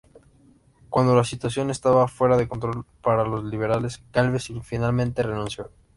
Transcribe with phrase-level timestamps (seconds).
[0.89, 5.69] Cuando la situación estaba fuera de control para los liberales, Gálvez finalmente renunció.